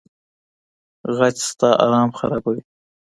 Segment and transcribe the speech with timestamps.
[1.15, 2.61] غچ ستا ارام خرابوي.